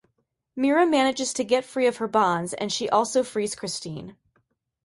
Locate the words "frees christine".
3.23-4.15